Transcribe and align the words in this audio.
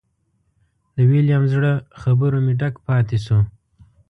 د 0.95 0.97
ویلیم 1.09 1.43
زړه 1.53 1.71
خبرو 2.01 2.37
مې 2.45 2.53
ډک 2.59 2.75
پاتې 2.87 3.17
شو. 3.25 3.39